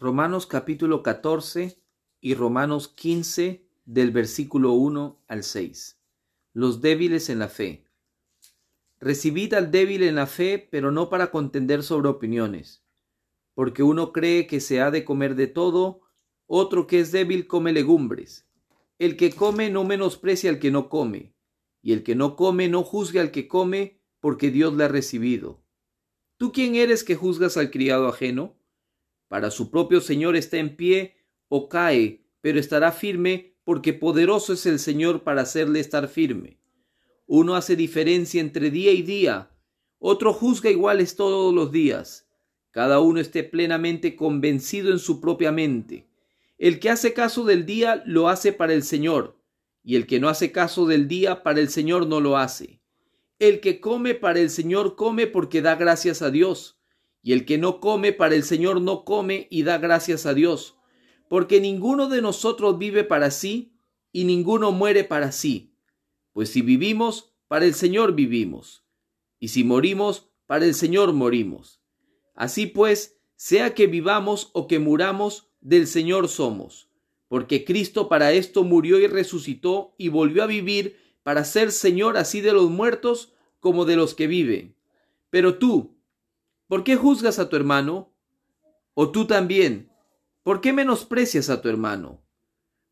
[0.00, 1.78] Romanos capítulo 14
[2.22, 6.00] y Romanos 15 del versículo 1 al 6.
[6.54, 7.84] Los débiles en la fe.
[8.98, 12.82] Recibid al débil en la fe, pero no para contender sobre opiniones,
[13.52, 16.00] porque uno cree que se ha de comer de todo,
[16.46, 18.48] otro que es débil come legumbres.
[18.98, 21.34] El que come no menosprecia al que no come,
[21.82, 25.62] y el que no come no juzgue al que come, porque Dios le ha recibido.
[26.38, 28.56] ¿Tú quién eres que juzgas al criado ajeno?
[29.30, 31.14] Para su propio Señor está en pie
[31.46, 36.58] o cae, pero estará firme porque poderoso es el Señor para hacerle estar firme.
[37.28, 39.52] Uno hace diferencia entre día y día,
[40.00, 42.28] otro juzga iguales todos los días.
[42.72, 46.08] Cada uno esté plenamente convencido en su propia mente.
[46.58, 49.38] El que hace caso del día lo hace para el Señor,
[49.84, 52.80] y el que no hace caso del día para el Señor no lo hace.
[53.38, 56.79] El que come para el Señor come porque da gracias a Dios
[57.22, 60.76] y el que no come para el Señor no come y da gracias a Dios,
[61.28, 63.72] porque ninguno de nosotros vive para sí
[64.12, 65.74] y ninguno muere para sí.
[66.32, 68.84] Pues si vivimos, para el Señor vivimos,
[69.38, 71.80] y si morimos, para el Señor morimos.
[72.34, 76.88] Así pues, sea que vivamos o que muramos, del Señor somos,
[77.28, 82.40] porque Cristo para esto murió y resucitó y volvió a vivir para ser Señor así
[82.40, 84.74] de los muertos como de los que viven.
[85.28, 85.99] Pero tú,
[86.70, 88.14] ¿Por qué juzgas a tu hermano?
[88.94, 89.90] ¿O tú también?
[90.44, 92.22] ¿Por qué menosprecias a tu hermano?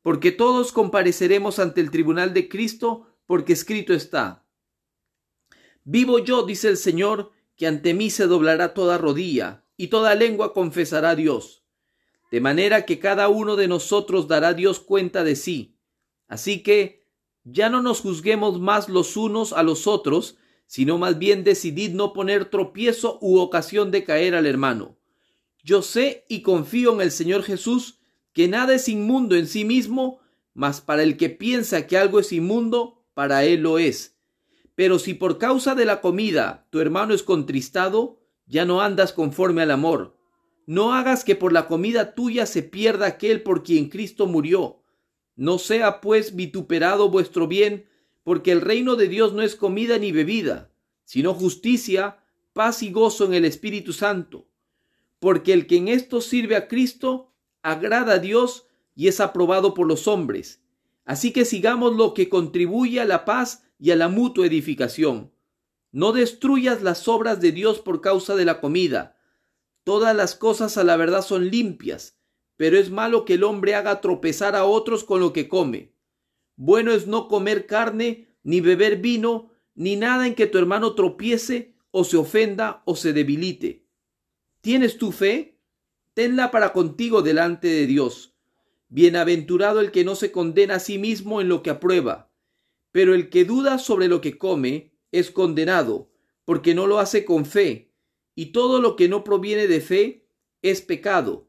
[0.00, 4.46] Porque todos compareceremos ante el tribunal de Cristo, porque escrito está.
[5.84, 10.54] Vivo yo, dice el Señor, que ante mí se doblará toda rodilla, y toda lengua
[10.54, 11.62] confesará a Dios.
[12.30, 15.76] De manera que cada uno de nosotros dará a Dios cuenta de sí.
[16.28, 17.06] Así que
[17.44, 22.12] ya no nos juzguemos más los unos a los otros, sino más bien decidid no
[22.12, 24.96] poner tropiezo u ocasión de caer al hermano.
[25.62, 27.98] Yo sé y confío en el Señor Jesús
[28.32, 30.20] que nada es inmundo en sí mismo,
[30.54, 34.16] mas para el que piensa que algo es inmundo, para él lo es.
[34.74, 39.62] Pero si por causa de la comida tu hermano es contristado, ya no andas conforme
[39.62, 40.16] al amor.
[40.66, 44.82] No hagas que por la comida tuya se pierda aquel por quien Cristo murió.
[45.34, 47.86] No sea pues vituperado vuestro bien,
[48.26, 50.72] porque el reino de Dios no es comida ni bebida,
[51.04, 52.18] sino justicia,
[52.54, 54.48] paz y gozo en el Espíritu Santo.
[55.20, 57.32] Porque el que en esto sirve a Cristo
[57.62, 58.66] agrada a Dios
[58.96, 60.60] y es aprobado por los hombres.
[61.04, 65.30] Así que sigamos lo que contribuye a la paz y a la mutua edificación.
[65.92, 69.16] No destruyas las obras de Dios por causa de la comida.
[69.84, 72.18] Todas las cosas a la verdad son limpias,
[72.56, 75.95] pero es malo que el hombre haga tropezar a otros con lo que come.
[76.56, 81.74] Bueno es no comer carne, ni beber vino, ni nada en que tu hermano tropiece,
[81.90, 83.84] o se ofenda, o se debilite.
[84.62, 85.58] ¿Tienes tu fe?
[86.14, 88.34] Tenla para contigo delante de Dios.
[88.88, 92.30] Bienaventurado el que no se condena a sí mismo en lo que aprueba.
[92.90, 96.10] Pero el que duda sobre lo que come es condenado,
[96.44, 97.92] porque no lo hace con fe,
[98.34, 100.26] y todo lo que no proviene de fe
[100.62, 101.45] es pecado.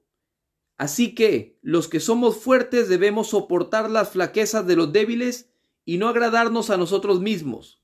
[0.78, 5.50] Así que los que somos fuertes debemos soportar las flaquezas de los débiles
[5.86, 7.82] y no agradarnos a nosotros mismos.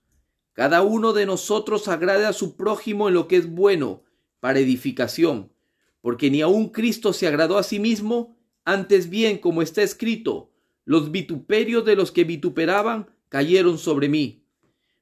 [0.54, 4.04] Cada uno de nosotros agrade a su prójimo en lo que es bueno,
[4.40, 5.52] para edificación,
[6.02, 10.52] porque ni aun Cristo se agradó a sí mismo, antes bien, como está escrito,
[10.86, 14.46] los vituperios de los que vituperaban cayeron sobre mí.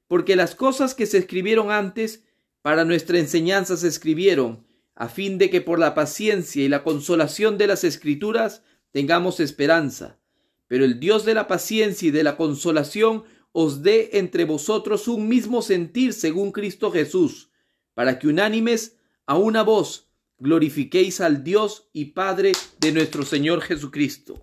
[0.06, 2.24] Porque las cosas que se escribieron antes,
[2.62, 4.64] para nuestra enseñanza se escribieron,
[5.02, 10.20] a fin de que por la paciencia y la consolación de las escrituras tengamos esperanza.
[10.68, 15.26] Pero el Dios de la paciencia y de la consolación os dé entre vosotros un
[15.26, 17.50] mismo sentir según Cristo Jesús,
[17.94, 18.96] para que unánimes
[19.26, 20.08] a una voz
[20.38, 24.30] glorifiquéis al Dios y Padre de nuestro Señor Jesucristo.